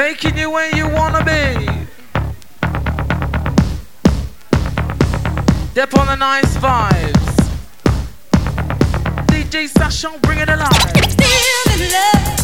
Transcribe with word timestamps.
taking 0.00 0.38
you 0.38 0.50
where 0.50 0.74
you 0.74 0.88
wanna 0.88 1.22
be. 1.22 1.66
Step 5.72 5.92
on 5.98 6.06
the 6.06 6.16
nice 6.16 6.56
vibes. 6.56 7.36
DJ 9.26 9.68
Sashon, 9.68 10.18
bring 10.22 10.38
it 10.38 10.48
alive. 10.48 10.72
Still 11.10 11.74
in 11.74 11.92
love. 11.92 12.39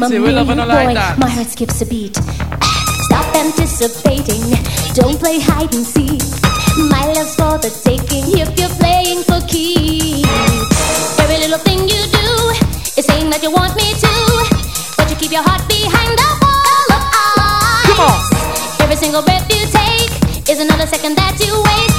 words, 0.00 0.12
I'm 0.12 0.58
a 0.58 0.66
we're 0.66 0.66
boy. 0.66 0.94
My 1.18 1.28
heart 1.28 1.48
skips 1.48 1.80
a 1.82 1.86
beat. 1.86 2.16
Stop 2.16 3.34
anticipating. 3.36 4.42
Don't 4.94 5.18
play 5.18 5.38
hide 5.40 5.72
and 5.74 5.86
seek. 5.86 6.22
My 6.90 7.06
love's 7.14 7.34
for 7.34 7.58
the 7.58 7.70
taking 7.84 8.24
if 8.38 8.50
you're 8.58 8.74
playing 8.82 9.22
for 9.22 9.40
keeps. 9.46 10.26
Every 11.20 11.38
little 11.38 11.58
thing 11.58 11.80
you 11.86 12.00
do 12.10 12.28
is 12.98 13.06
saying 13.06 13.30
that 13.30 13.40
you 13.42 13.50
want 13.50 13.76
me 13.76 13.94
to, 13.94 14.14
but 14.96 15.10
you 15.10 15.16
keep 15.16 15.32
your 15.32 15.42
heart 15.42 15.62
behind 15.68 16.18
the 16.18 16.30
wall 16.42 16.88
of 16.96 17.02
eyes. 17.14 17.86
Come 17.86 18.00
on. 18.02 18.82
Every 18.82 18.96
single 18.96 19.22
breath 19.22 19.46
you 19.50 19.62
take 19.70 20.10
is 20.50 20.58
another 20.60 20.86
second 20.86 21.16
that 21.16 21.38
you 21.38 21.54
waste. 21.54 21.93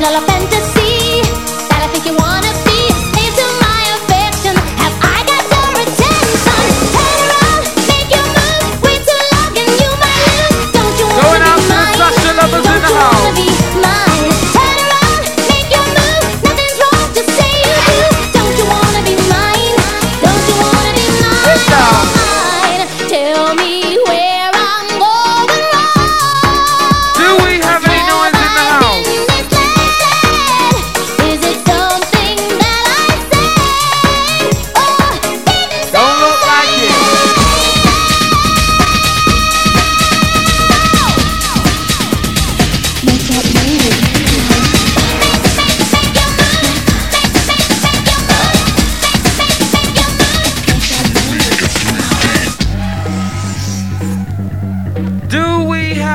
la 0.00 0.10
la 0.10 0.29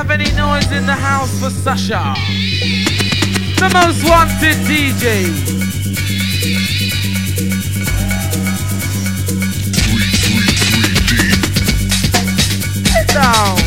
have 0.07 0.19
any 0.19 0.31
noise 0.35 0.71
in 0.71 0.85
the 0.85 0.93
house 0.93 1.39
for 1.39 1.49
Sasha? 1.49 2.13
The 3.57 3.69
most 3.73 4.03
wanted 4.07 4.57
DJ. 4.67 5.25
Three, 9.73 10.11
three, 10.21 10.95
three, 11.09 11.33
Get 12.83 13.07
down. 13.07 13.64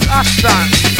Ashton. 0.00 0.72
Mellow 0.72 0.91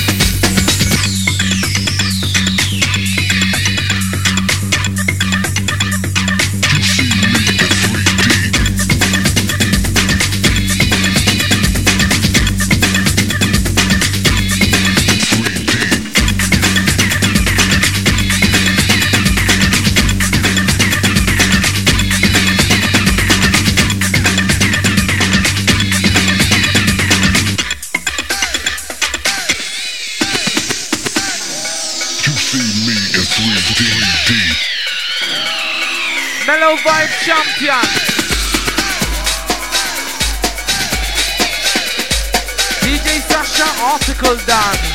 Vibe 36.82 37.12
Champion. 37.24 37.80
DJ 42.82 43.20
Sasha 43.20 43.84
Article 43.84 44.36
Dan. 44.46 44.91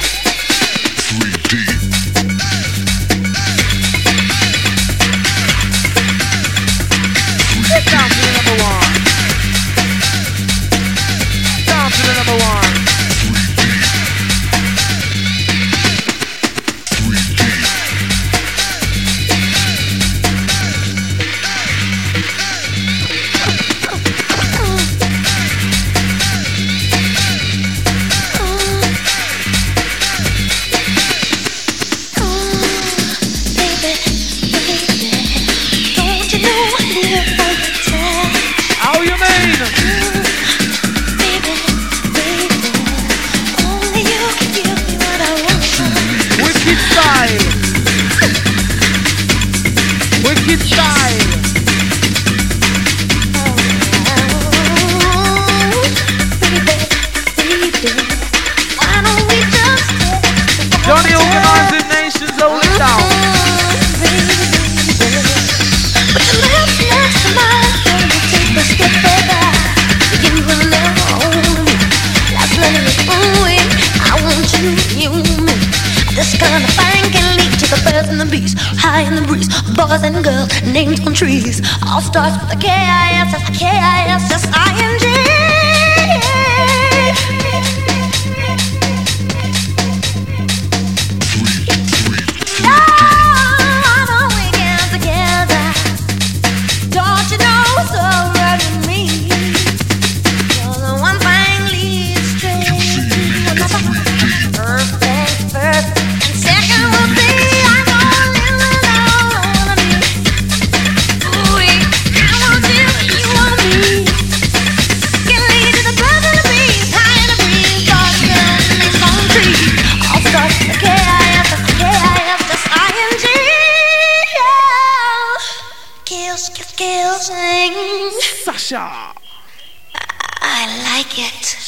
Trees. 81.14 81.62
All 81.86 82.02
starts 82.02 82.38
with 82.42 82.54
a 82.54 82.60
K-I-S-S, 82.60 83.58
K-I-S-S-I-N-G. 83.60 85.08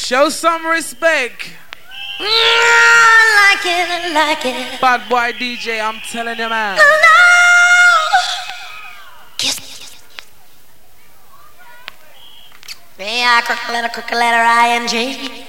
Show 0.04 0.28
some 0.28 0.66
respect. 0.66 1.48
I 2.18 3.54
like 3.54 3.64
it, 3.64 3.88
I 3.88 4.12
like 4.12 4.44
it. 4.44 4.80
Bad 4.82 5.08
boy 5.08 5.32
DJ, 5.32 5.80
I'm 5.80 5.98
telling 6.10 6.38
you, 6.38 6.48
man. 6.50 6.76
No. 6.76 6.82
Kiss 9.38 9.56
me. 12.98 13.24
I 13.24 13.40
crooked 13.46 13.72
letter, 13.72 13.88
crooked 13.88 14.18
letter, 14.18 14.42
I-N-G. 14.44 15.46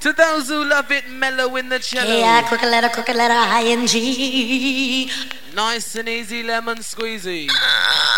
To 0.00 0.12
those 0.12 0.48
who 0.50 0.62
love 0.62 0.92
it, 0.92 1.08
mellow 1.08 1.56
in 1.56 1.70
the 1.70 1.78
cello. 1.78 2.18
Yeah, 2.18 2.46
crooked 2.46 2.68
letter, 2.68 2.90
crooked 2.90 3.16
letter, 3.16 3.32
I-N-G. 3.32 5.10
Nice 5.54 5.94
and 5.94 6.08
easy 6.10 6.42
lemon 6.42 6.78
squeezy. 6.78 7.48
Ah. 7.50 8.17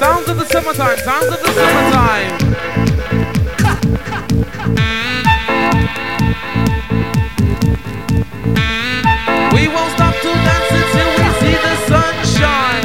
Sounds 0.00 0.26
of 0.30 0.38
the 0.38 0.46
summertime, 0.46 0.96
sounds 0.96 1.26
of 1.26 1.42
the 1.42 1.52
summertime. 1.52 2.32
We 9.52 9.68
won't 9.68 9.92
stop 9.92 10.14
to 10.14 10.32
dance 10.46 10.70
until 10.72 11.10
we 11.18 11.26
see 11.40 11.52
the 11.52 11.74
sunshine. 11.90 12.84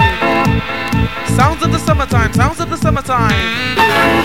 Sounds 1.37 1.63
of 1.63 1.71
the 1.71 1.79
summertime, 1.79 2.33
sounds 2.33 2.59
of 2.59 2.69
the 2.69 2.75
summertime. 2.75 4.24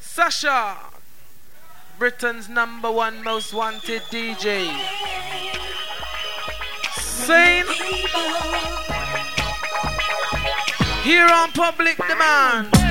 Sasha, 0.00 0.76
Britain's 1.98 2.48
number 2.48 2.90
one 2.90 3.22
most 3.24 3.54
wanted 3.54 4.02
DJ. 4.10 4.68
Same. 6.92 7.66
here 11.02 11.26
on 11.26 11.50
public 11.52 11.96
demand. 12.06 12.89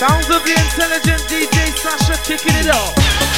Sounds 0.00 0.30
of 0.30 0.42
the 0.46 0.52
intelligent 0.52 1.20
DJ 1.28 1.76
Sasha 1.76 2.16
kicking 2.24 2.56
it 2.56 2.70
off. 2.74 3.29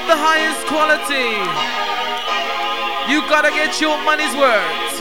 of 0.00 0.06
the 0.06 0.16
highest 0.16 0.66
quality. 0.66 1.28
You 3.12 3.20
gotta 3.28 3.50
get 3.50 3.80
your 3.80 3.96
money's 4.04 4.34
worth. 4.36 5.00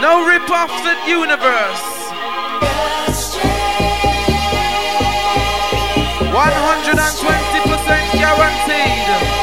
No 0.00 0.26
rip 0.26 0.48
off 0.50 0.70
the 0.84 0.94
universe. 1.08 1.84
120% 6.30 8.12
guaranteed. 8.12 9.39